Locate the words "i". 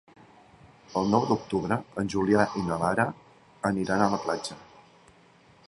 2.61-2.63